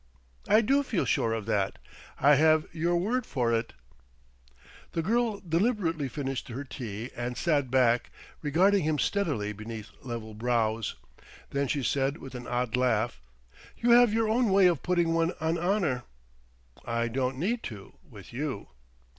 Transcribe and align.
"I 0.47 0.61
do 0.61 0.81
feel 0.81 1.05
sure 1.05 1.31
of 1.31 1.45
that. 1.45 1.77
I 2.19 2.33
have 2.33 2.65
your 2.73 2.95
word 2.97 3.23
for 3.23 3.53
it." 3.53 3.73
The 4.93 5.03
girl 5.03 5.39
deliberately 5.41 6.07
finished 6.09 6.47
her 6.47 6.63
tea, 6.63 7.11
and 7.15 7.37
sat 7.37 7.69
back, 7.69 8.09
regarding 8.41 8.81
him 8.83 8.97
steadily 8.97 9.53
beneath 9.53 9.91
level 10.01 10.33
brows. 10.33 10.95
Then 11.51 11.67
she 11.67 11.83
said 11.83 12.17
with 12.17 12.33
an 12.33 12.47
odd 12.47 12.75
laugh: 12.75 13.21
"You 13.77 13.91
have 13.91 14.11
your 14.11 14.27
own 14.27 14.49
way 14.49 14.65
of 14.65 14.81
putting 14.81 15.13
one 15.13 15.33
on 15.39 15.59
honour!" 15.59 16.05
"I 16.83 17.07
don't 17.07 17.37
need 17.37 17.61
to 17.65 17.93
with 18.09 18.33
you." 18.33 18.69